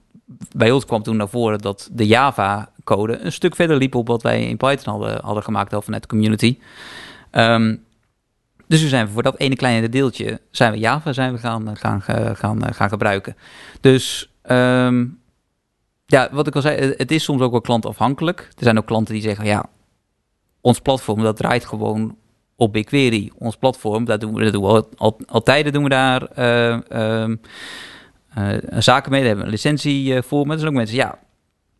[0.56, 4.22] bij ons kwam toen naar voren dat de Java-code een stuk verder liep op wat
[4.22, 6.58] wij in Python hadden, hadden gemaakt al vanuit de community.
[7.30, 7.76] Ehm,
[8.68, 12.02] dus we zijn voor dat ene kleine deeltje zijn we Java zijn we gaan, gaan,
[12.02, 13.36] gaan, gaan, gaan gebruiken.
[13.80, 15.06] Dus ehm,
[16.06, 18.40] ja, wat ik al zei, het is soms ook wel klantafhankelijk.
[18.40, 19.64] Er zijn ook klanten die zeggen, ja,
[20.60, 22.16] ons platform dat draait gewoon
[22.56, 23.30] op BigQuery.
[23.38, 26.78] Ons platform, dat doen we, dat doen we al, al, altijd, doen we daar uh,
[28.78, 29.20] zaken mee.
[29.20, 30.46] Daar hebben we een licentie voor.
[30.46, 31.18] Maar er zijn ook mensen, ja,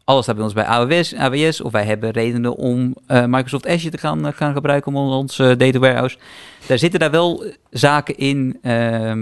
[0.08, 3.90] alles staat bij ons bij AWS, AWS of wij hebben redenen om uh, Microsoft Azure
[3.90, 6.18] te gaan, gaan gebruiken om ons uh, data warehouse.
[6.66, 9.12] Daar zitten daar wel zaken in uh,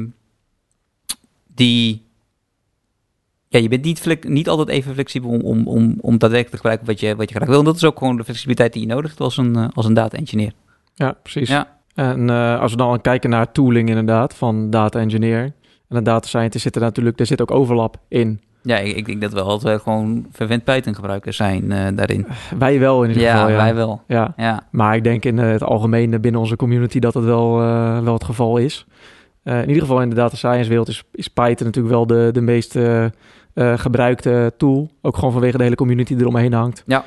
[1.55, 2.05] die.
[3.49, 6.87] Ja, je bent niet, niet altijd even flexibel om, om, om, om daadwerkelijk te gebruiken
[6.87, 7.59] wat je, wat je graag wil.
[7.59, 9.95] En dat is ook gewoon de flexibiliteit die je nodig hebt als een, als een
[9.95, 10.53] data engineer.
[10.95, 11.49] Ja, precies.
[11.49, 11.79] Ja.
[11.95, 15.43] En als we dan kijken naar tooling inderdaad van data engineer
[15.89, 18.41] en een data scientist zit er natuurlijk, er zit ook overlap in.
[18.67, 22.27] Ja, ik, ik denk dat we altijd gewoon vervent Python gebruikers zijn uh, daarin.
[22.59, 23.49] Wij wel in ieder ja, geval.
[23.49, 24.03] Ja, wij wel.
[24.07, 24.33] Ja.
[24.37, 24.63] ja.
[24.71, 28.25] Maar ik denk in het algemeen binnen onze community dat het wel, uh, wel het
[28.25, 28.87] geval is.
[29.45, 32.29] Uh, in ieder geval in de data science wereld is, is Python natuurlijk wel de,
[32.33, 32.79] de meest
[33.55, 34.91] gebruikte tool.
[35.03, 36.85] Ook gewoon vanwege de hele community die eromheen hangt.
[36.87, 37.05] Ja.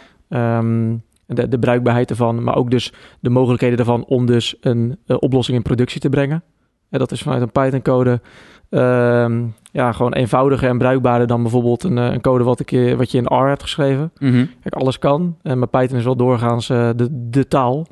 [0.58, 5.58] Um, de, de bruikbaarheid ervan, maar ook dus de mogelijkheden ervan om dus een oplossing
[5.58, 6.43] in productie te brengen.
[6.89, 8.22] En dat is vanuit een Python-code
[8.69, 13.17] um, ja, gewoon eenvoudiger en bruikbaarder dan bijvoorbeeld een, een code wat, ik, wat je
[13.17, 14.12] in R hebt geschreven.
[14.17, 14.49] Mm -hmm.
[14.62, 17.88] Kijk, alles kan, uh, maar Python is wel doorgaans uh, de, de taal.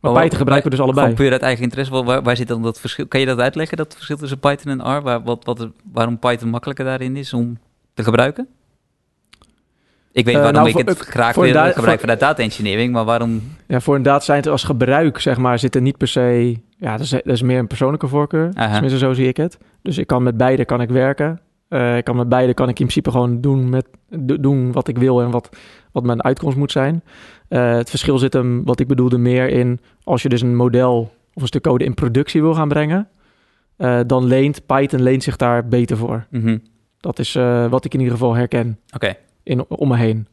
[0.00, 1.14] Maar oh, Python gebruiken we dus allebei.
[1.14, 3.06] Puur uit eigen interesse, waar, waar zit dan dat verschil?
[3.06, 5.02] Kan je dat uitleggen, dat verschil tussen Python en R?
[5.02, 7.58] Waar, wat, wat, waarom Python makkelijker daarin is om
[7.94, 8.48] te gebruiken?
[10.12, 13.42] Ik weet waarom uh, nou, ik het graag wil gebruiken vanuit data engineering, maar waarom...
[13.66, 16.56] Ja, voor een data scientist als gebruik, zeg maar, zit er niet per se...
[16.76, 18.52] Ja, dat is, dat is meer een persoonlijke voorkeur.
[18.52, 19.58] Tenminste, zo zie ik het.
[19.82, 21.40] Dus ik kan met beide kan ik werken.
[21.68, 23.86] Uh, ik kan met beide kan ik in principe gewoon doen, met,
[24.40, 25.56] doen wat ik wil en wat,
[25.92, 27.02] wat mijn uitkomst moet zijn.
[27.48, 29.80] Uh, het verschil zit hem, wat ik bedoelde, meer in...
[30.02, 33.08] als je dus een model of een stuk code in productie wil gaan brengen...
[33.78, 36.26] Uh, dan leent Python leent zich daar beter voor.
[36.30, 36.62] Mm -hmm.
[37.00, 37.32] Dat is
[37.70, 38.78] wat ik in ieder geval herken.
[38.86, 38.94] Oké.
[38.94, 40.26] Okay in, om me heen.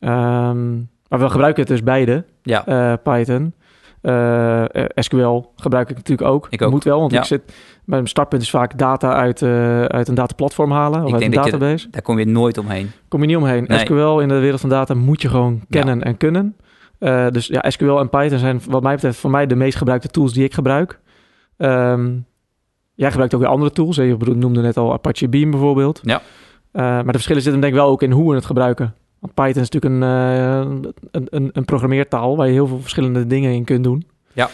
[0.00, 2.24] Um, maar we gebruiken het dus beide.
[2.42, 2.96] Ja.
[2.96, 3.54] Python.
[4.06, 4.64] Uh,
[4.94, 6.46] SQL gebruik ik natuurlijk ook.
[6.50, 6.70] Ik ook.
[6.70, 7.18] Moet wel, want ja.
[7.18, 7.42] ik zit...
[7.84, 11.02] Mijn startpunt is vaak data uit, uh, uit een dataplatform halen.
[11.02, 11.84] Of ik uit een database.
[11.86, 12.90] Je, daar kom je nooit omheen.
[13.08, 13.64] Kom je niet omheen.
[13.68, 13.78] Nee.
[13.78, 16.04] SQL in de wereld van data moet je gewoon kennen Ja.
[16.04, 16.56] en kunnen.
[17.00, 20.08] Uh, dus ja, SQL en Python zijn wat mij betreft voor mij de meest gebruikte
[20.08, 21.00] tools die ik gebruik.
[21.56, 22.26] Um,
[22.94, 23.96] jij gebruikt ook weer andere tools.
[23.96, 26.00] Je noemde net al Apache Beam bijvoorbeeld.
[26.02, 26.22] Ja.
[26.72, 28.94] Maar de verschillen zitten denk ik wel ook in hoe we het gebruiken.
[29.26, 33.26] Want Python is natuurlijk een, uh, een, een, een programmeertaal waar je heel veel verschillende
[33.26, 34.06] dingen in kunt doen.
[34.32, 34.48] Ja.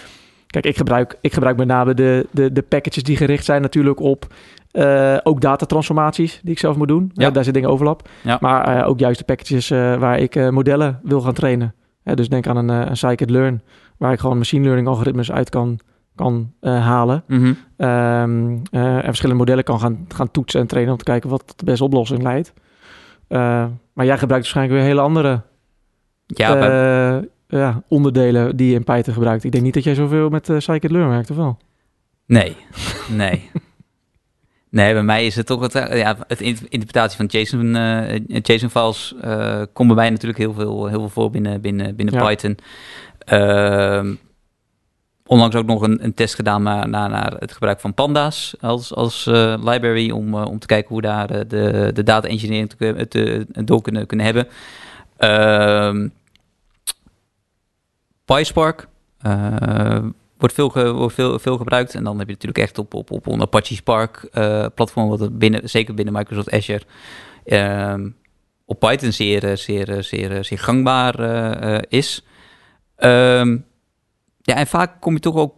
[0.46, 4.00] Kijk, ik gebruik, ik gebruik met name de, de, de packages die gericht zijn natuurlijk
[4.00, 4.26] op
[4.72, 7.10] uh, ook datatransformaties die ik zelf moet doen.
[7.14, 7.30] Ja.
[7.30, 8.08] daar zit dingen overlap.
[8.22, 8.38] Ja.
[8.40, 11.74] Maar ook juist de packages waar ik modellen wil gaan trainen.
[12.02, 13.62] dus denk aan een, een scikit-learn,
[13.96, 15.80] waar ik gewoon machine learning algoritmes uit kan
[16.14, 17.24] kan uh, halen.
[17.26, 17.88] Mm -hmm.
[17.88, 21.52] um, uh, en verschillende modellen kan gaan, gaan toetsen en trainen om te kijken wat
[21.56, 22.52] de beste oplossing leidt.
[23.28, 25.42] Uh, maar jij gebruikt waarschijnlijk weer hele andere
[26.26, 27.28] ja, bij...
[27.48, 29.44] ja, onderdelen die je in Python gebruikt.
[29.44, 31.58] Ik denk niet dat jij zoveel met uh, scikit-learn werkt, of wel?
[32.26, 32.56] Nee,
[33.08, 33.50] nee.
[34.72, 37.74] Nee, bij mij is het toch het, ja, het interpretatie van JSON,
[38.42, 39.14] JSON files
[39.72, 42.26] komt bij mij natuurlijk heel veel, heel veel voor binnen, binnen, binnen Ja.
[42.26, 42.58] Python.
[45.22, 48.54] Ehm, onlangs ook nog een, een test gedaan naar, naar, naar het gebruik van panda's
[48.60, 52.28] als, als uh, library om, uh, om te kijken hoe daar uh, de, de data
[52.28, 54.48] engineering te, te, door kunnen, kunnen hebben.
[55.18, 56.08] Uh,
[58.24, 58.88] PySpark
[60.38, 63.26] wordt, veel, wordt veel, veel gebruikt en dan heb je natuurlijk echt op, op, op
[63.26, 64.28] een Apache Spark
[64.74, 66.82] platform, wat binnen, zeker binnen Microsoft Azure
[67.44, 68.08] ehm,
[68.64, 71.20] op Python zeer, zeer, zeer, zeer gangbaar
[71.88, 72.24] is.
[72.98, 73.64] Um,
[74.42, 75.54] ja, en vaak kom je toch ook,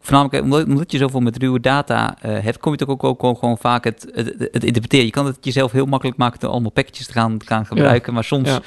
[0.00, 3.24] voornamelijk omdat, omdat je zoveel met ruwe data uh, hebt, kom je toch ook, ook,
[3.24, 5.04] ook gewoon vaak het, het, het, interpreteren.
[5.04, 8.12] Je kan het jezelf heel makkelijk maken door allemaal packages te gaan, gaan gebruiken, ja.
[8.12, 8.58] maar soms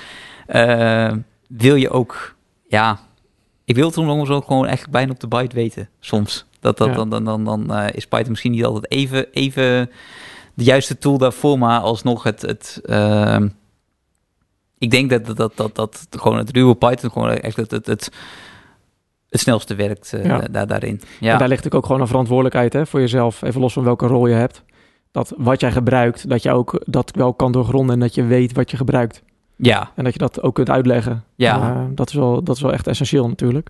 [0.48, 1.10] ja.
[1.10, 2.36] uh, wil je ook,
[2.68, 3.00] ja,
[3.66, 6.46] ik wil het soms ook gewoon echt bijna op de byte weten, soms.
[6.60, 6.94] Dat, dat, ja.
[6.94, 9.90] Dan, dan, dan, dan uh, is Python misschien niet altijd even, even
[10.54, 12.42] de juiste tool daarvoor, maar alsnog het...
[12.42, 13.48] het ehm,
[14.80, 17.86] ik denk dat dat, dat, dat, dat gewoon het ruwe Python gewoon echt het, het,
[17.86, 18.12] het
[19.30, 20.40] het snelste werkt Ja.
[20.52, 20.90] da- daarin.
[21.02, 24.08] En Ja, daar ligt ook gewoon een verantwoordelijkheid hè, voor jezelf, even los van welke
[24.08, 24.64] rol je hebt.
[25.12, 28.52] Dat wat jij gebruikt, dat je ook dat wel kan doorgronden en dat je weet
[28.54, 29.24] wat je gebruikt.
[29.56, 31.24] ja, En dat je dat ook kunt uitleggen.
[31.36, 31.60] ja.
[31.76, 33.70] Eh, dat, is wel, dat is wel echt essentieel natuurlijk.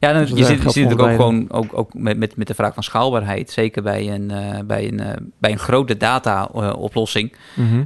[0.00, 2.82] Ja, dan, Dus je natuurlijk ook gewoon ook, ook met, met, met de vraag van
[2.82, 3.50] schaalbaarheid.
[3.50, 7.36] Zeker bij een, eh, bij een, bij een grote data-oplossing.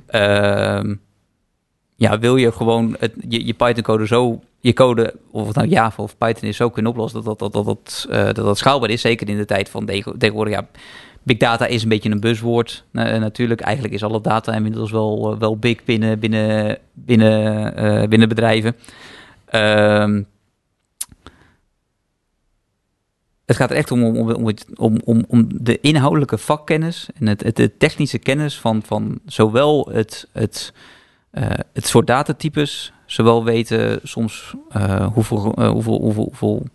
[0.06, 0.94] Ehm,
[2.00, 6.16] ja, wil je gewoon het, je, Python-code zo, je code, of het nou Java of
[6.18, 9.00] Python is, zo kunnen oplossen dat dat, dat, dat, eh, dat, dat schaalbaar is.
[9.00, 10.66] Zeker in de tijd van tegen- tegenwoordig, ja,
[11.22, 13.60] big data is een beetje een buzzwoord eh, natuurlijk.
[13.60, 18.76] Eigenlijk is alle data inmiddels wel, eh, wel big binnen, binnen, binnen, binnen bedrijven.
[19.44, 20.22] Ehm,
[23.46, 27.42] het gaat er echt om, om, om, om, om, om de inhoudelijke vakkennis en het,
[27.42, 30.72] het, de technische kennis van, van zowel het, het,
[31.30, 36.66] eh, het soort datatypes, zowel weten soms eh, hoeveel, eh, hoeveel, hoeveel, hoeveel,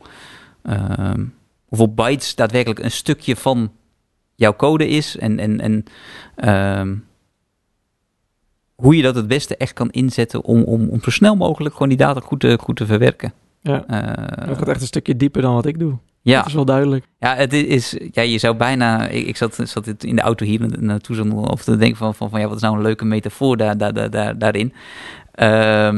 [0.62, 1.26] ehm,
[1.66, 3.72] hoeveel bytes daadwerkelijk een stukje van
[4.36, 5.84] jouw code is en, en, en
[6.36, 6.96] ehm,
[8.76, 11.90] hoe je dat het beste echt kan inzetten om, om, om zo snel mogelijk gewoon
[11.90, 13.34] die data goed te, goed te verwerken.
[13.62, 13.80] Ja,
[14.46, 15.98] dat gaat echt een stukje dieper dan wat ik doe.
[16.32, 17.06] Ja, Dat is wel duidelijk.
[17.20, 19.08] ja, het is, ja, je zou bijna.
[19.08, 22.16] Ik, ik zat, zat in de auto hier na- naartoe zo of te denken van,
[22.16, 24.74] van, van ja, wat is nou een leuke metafoor daar, daar, daar, daar- daarin.
[25.32, 25.96] Ehm,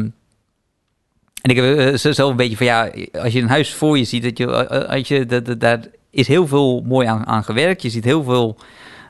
[1.42, 3.98] en ik heb eh, zo- zelf een beetje van ja, als je een huis voor
[3.98, 7.28] je ziet, dat je, eh, als je, dat, dat, daar is heel veel mooi aan,
[7.28, 7.82] aan gewerkt.
[7.82, 8.58] Je ziet heel veel.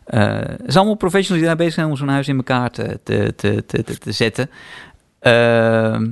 [0.05, 2.99] eh, het zijn allemaal professionals die daar bezig zijn om zo'n huis in elkaar te,
[3.03, 4.49] te, te, te, te, te zetten.
[5.19, 6.09] Ehm,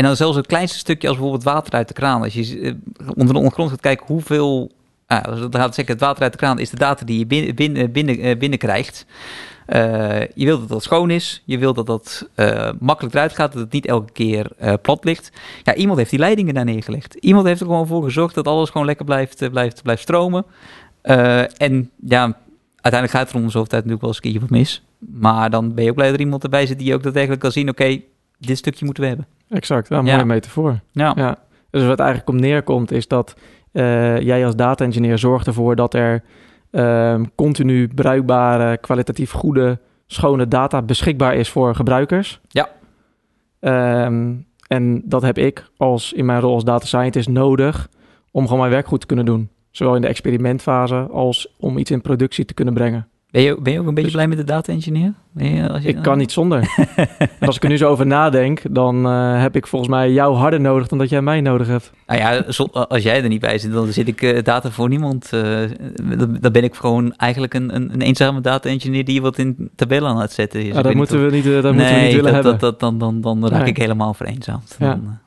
[0.00, 2.22] en dan zelfs het kleinste stukje als bijvoorbeeld water uit de kraan.
[2.22, 4.70] Als je eh, onder de ondergrond gaat kijken hoeveel...
[5.06, 7.54] ah, dan gaan zeggen, het water uit de kraan is de data die je binnen,
[7.54, 9.06] binnen, binnen, eh, binnenkrijgt.
[9.66, 11.42] Eh, je wilt dat dat schoon is.
[11.44, 13.52] Je wilt dat dat eh, makkelijk eruit gaat.
[13.52, 15.32] Dat het niet elke keer eh, plat ligt.
[15.62, 17.14] Ja, iemand heeft die leidingen daar neergelegd.
[17.14, 20.44] Iemand heeft er gewoon voor gezorgd dat alles gewoon lekker blijft, eh, blijft, blijft stromen.
[21.02, 22.36] Eh, en ja,
[22.80, 24.82] uiteindelijk gaat er om de zoveel tijd natuurlijk wel eens een keertje wat mis.
[24.98, 27.52] Maar dan ben je ook blij dat er iemand erbij zit die ook daadwerkelijk kan
[27.52, 27.68] zien...
[27.68, 28.00] oké,
[28.38, 29.26] dit stukje moeten we hebben.
[29.50, 30.12] Exact, een Ja.
[30.12, 30.80] mooie metafoor.
[30.92, 31.36] Ja, Ja.
[31.70, 33.34] Dus wat eigenlijk om neerkomt is dat
[33.72, 36.22] eh, jij als data engineer zorgt ervoor dat er
[36.70, 42.40] ehm, continu bruikbare, kwalitatief goede, schone data beschikbaar is voor gebruikers.
[42.48, 42.68] Ja.
[43.60, 44.34] Ehm,
[44.66, 47.88] en dat heb ik als in mijn rol als data scientist nodig
[48.30, 49.48] om gewoon mijn werk goed te kunnen doen.
[49.70, 53.08] Zowel in de experimentfase als om iets in productie te kunnen brengen.
[53.30, 55.12] Ben je, ben je ook een beetje Dus- blij met de data engineer?
[55.32, 56.74] Ben je- als je- Ik kan niet zonder.
[57.16, 60.34] en als ik er nu zo over nadenk, dan eh, heb ik volgens mij jou
[60.36, 61.92] harder nodig dan dat jij mij nodig hebt.
[62.06, 62.44] Nou ja,
[62.88, 65.28] als jij er niet bij zit, dan zit ik eh, data voor niemand.
[65.32, 65.58] eh,
[66.40, 70.08] dan, ben ik gewoon eigenlijk een, een, een eenzame data engineer die wat in tabellen
[70.10, 70.74] aan het zetten is.
[70.74, 72.52] Ja, dat moeten we niet, dat nee, moeten we niet willen dat, hebben.
[72.52, 73.68] dat, dat, dan, dan, dan raak Nee.
[73.70, 74.76] ik helemaal vereenzaamd.
[74.78, 74.88] Ja.
[74.88, 75.18] Dan,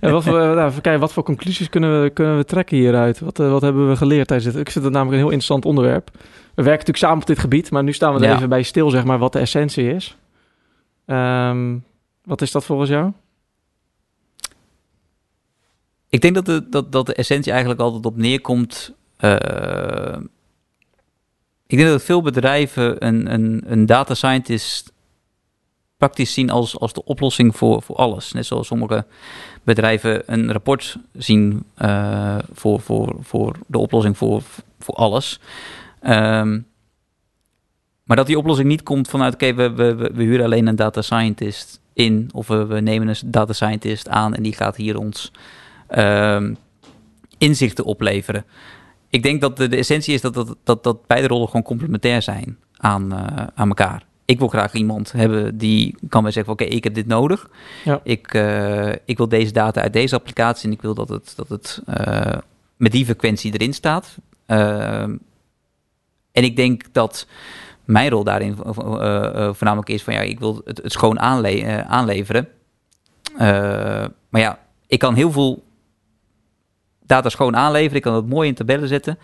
[0.00, 3.20] En wat, voor, nou, even kijken, wat voor conclusies kunnen we, kunnen we trekken hieruit?
[3.20, 4.60] Wat, eh, wat hebben we geleerd tijdens dit?
[4.60, 6.10] Ik vind het namelijk een heel interessant onderwerp.
[6.14, 8.36] We werken natuurlijk samen op dit gebied, maar nu staan we er Ja.
[8.36, 10.16] even bij stil, zeg maar, wat de essentie is.
[11.06, 11.76] Ehm,
[12.24, 13.12] wat is dat volgens jou?
[16.08, 18.94] Ik denk dat de, dat, dat de essentie eigenlijk altijd op neerkomt.
[19.16, 20.16] eh,
[21.66, 24.92] ik denk dat veel bedrijven een, een, een data scientist
[26.04, 28.32] praktisch zien als, als de oplossing voor, voor alles.
[28.32, 29.04] Net zoals sommige
[29.62, 34.42] bedrijven een rapport zien eh, voor, voor, voor de oplossing voor,
[34.78, 35.40] voor alles.
[36.00, 36.60] Ehm,
[38.04, 41.02] maar dat die oplossing niet komt vanuit, oké, we, we, we huren alleen een data
[41.02, 45.32] scientist in, of we, we nemen een data scientist aan en die gaat hier ons
[45.88, 46.54] ehm,
[47.38, 48.44] inzichten opleveren.
[49.08, 52.22] Ik denk dat de, de essentie is dat, dat, dat, dat beide rollen gewoon complementair
[52.22, 54.04] zijn aan, eh, aan elkaar.
[54.24, 57.50] Ik wil graag iemand hebben die kan mij zeggen: Oké, ik heb dit nodig.
[57.84, 58.00] Ja.
[58.02, 61.48] Ik, eh, ik wil deze data uit deze applicatie en ik wil dat het, dat
[61.48, 62.38] het eh,
[62.76, 64.16] met die frequentie erin staat.
[64.46, 65.16] Ehm,
[66.32, 67.26] en ik denk dat
[67.84, 71.20] mijn rol daarin eh, eh, eh, voornamelijk is van ja, ik wil het, het schoon
[71.20, 72.48] aanle eh, aanleveren.
[73.38, 75.64] Eh, maar ja, ik kan heel veel
[77.06, 77.96] data schoon aanleveren.
[77.96, 79.18] Ik kan het mooi in tabellen zetten.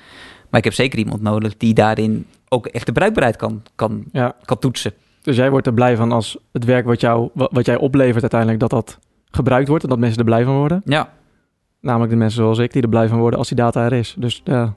[0.51, 4.35] Maar ik heb zeker iemand nodig die daarin ook echt de bruikbaarheid kan, kan, Ja,
[4.45, 4.93] kan toetsen.
[5.23, 8.61] dus jij wordt er blij van als het werk wat, jou, wat, jij oplevert uiteindelijk,
[8.61, 8.99] dat dat
[9.31, 10.83] gebruikt wordt en dat mensen er blij van worden.
[10.85, 11.09] Ja,
[11.81, 14.15] Namelijk de mensen zoals ik, die er blij van worden als die data er is.
[14.19, 14.75] Dus ja,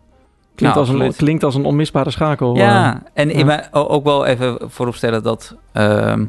[0.56, 2.54] klinkt, Ja, als, een, klinkt als een onmisbare schakel.
[2.54, 2.60] eh.
[2.60, 3.04] ja.
[3.14, 3.34] en ja.
[3.64, 6.26] in ook wel even vooropstellen dat ehm,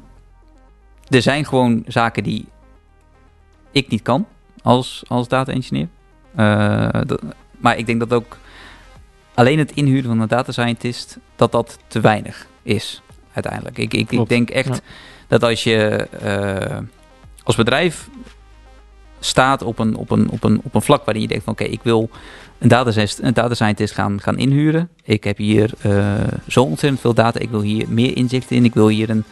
[1.08, 2.46] er zijn gewoon zaken die
[3.70, 4.26] ik niet kan
[4.62, 5.88] als, als data engineer.
[6.34, 7.22] Eh, dat-
[7.58, 8.36] maar ik denk dat ook
[9.34, 13.78] alleen het inhuren van een data scientist, dat dat te weinig is uiteindelijk.
[13.78, 14.80] Ik, ik, ik denk echt ja.
[15.28, 16.78] dat als je eh,
[17.42, 18.08] als bedrijf
[19.20, 21.64] staat op een, op een, op een, op een vlak waarin je denkt van oké,
[21.64, 22.10] ik wil
[22.58, 24.88] een data, scientist- een data scientist gaan, gaan inhuren.
[25.02, 26.14] Ik heb hier eh,
[26.48, 28.64] zo ontzettend veel data, ik wil hier meer inzicht in.
[28.64, 29.24] Ik wil hier een,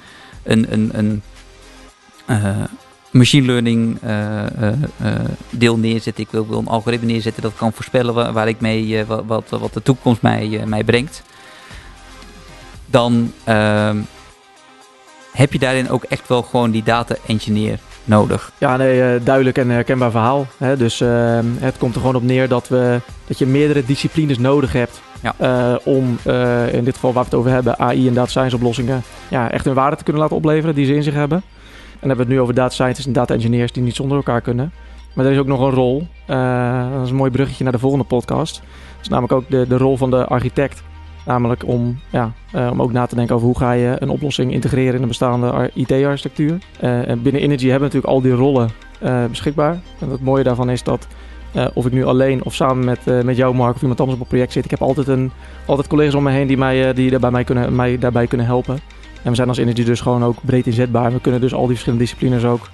[0.42, 1.22] een, een, een
[2.26, 2.64] eh,
[3.12, 4.72] machine learning eh, eh,
[5.02, 5.14] eh,
[5.50, 6.24] deel neerzetten.
[6.24, 9.48] Ik wil, wil een algoritme neerzetten dat kan voorspellen waar, waar ik mee, wat, wat,
[9.48, 11.22] wat de toekomst mij, mij brengt.
[12.86, 13.96] Dan ehm,
[15.32, 18.52] heb je daarin ook echt wel gewoon die data engineer nodig.
[18.58, 20.46] Ja, nee, duidelijk en herkenbaar verhaal.
[20.56, 20.76] Hè?
[20.76, 24.72] Dus eh, het komt er gewoon op neer dat, we, dat je meerdere disciplines nodig
[24.72, 25.00] hebt.
[25.38, 25.78] Ja.
[25.84, 26.18] om
[26.72, 29.64] in dit geval waar we het over hebben, AI en data science oplossingen, ja, echt
[29.64, 31.42] hun waarde te kunnen laten opleveren die ze in zich hebben.
[32.02, 34.40] Dan hebben we het nu over data scientists en data engineers die niet zonder elkaar
[34.40, 34.72] kunnen.
[35.14, 36.06] Maar er is ook nog een rol.
[36.26, 38.54] eh, dat is een mooi bruggetje naar de volgende podcast.
[38.54, 40.82] Dat is namelijk ook de, de rol van de architect.
[41.26, 44.52] Namelijk om, ja, eh, om ook na te denken over hoe ga je een oplossing
[44.52, 46.58] integreren in een bestaande ar- IT-architectuur.
[46.80, 48.70] Eh, en binnen Energy hebben we natuurlijk al die rollen
[49.28, 49.80] beschikbaar.
[49.98, 51.06] En het mooie daarvan is dat
[51.74, 54.30] of ik nu alleen of samen met, met jou, Mark, of iemand anders op een
[54.30, 55.30] project zit, ik heb altijd, een,
[55.66, 58.46] altijd collega's om me heen die mij, eh, die daarbij, mij, kunnen, mij daarbij kunnen
[58.46, 58.78] helpen.
[59.22, 61.12] En we zijn als Energy dus gewoon ook breed inzetbaar.
[61.12, 62.68] We kunnen dus al die verschillende disciplines ook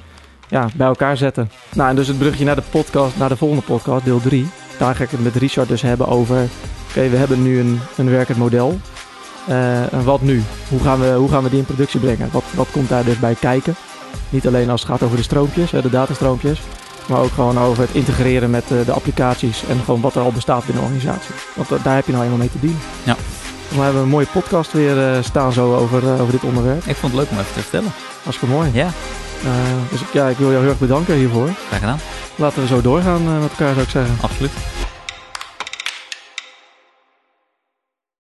[0.48, 1.50] ja, bij elkaar zetten.
[1.74, 4.48] Nou, en dus het brugje naar de podcast, naar de volgende podcast, deel 3.
[4.78, 6.48] Daar ga ik het met Richard dus hebben over...
[6.88, 8.78] Oké, we hebben nu een, een werkend model.
[9.48, 10.42] Eh, wat nu?
[10.68, 12.28] Hoe gaan, we, hoe gaan we die in productie brengen?
[12.32, 13.74] Wat, wat komt daar dus bij kijken?
[14.30, 16.60] Niet alleen als het gaat over de stroompjes, de datastroompjes.
[17.08, 19.64] Maar ook gewoon over het integreren met eh, de applicaties.
[19.68, 21.34] En gewoon wat er al bestaat binnen de organisatie.
[21.54, 22.80] Want eh, daar heb je nou eenmaal mee te dienen.
[23.02, 23.16] Ja.
[23.68, 26.84] We hebben een mooie podcast weer eh, staan zo over, eh, over dit onderwerp.
[26.86, 27.92] Ik vond het leuk om even te vertellen.
[28.22, 28.70] Hartstikke mooi.
[28.72, 28.90] Ja,
[29.44, 29.50] Eh,
[29.90, 31.48] dus ik- ja, ik wil jou heel erg bedanken hiervoor.
[31.68, 31.98] graag gedaan.
[32.34, 34.16] Laten we zo doorgaan met elkaar, zou ik zeggen.
[34.20, 34.50] Absoluut.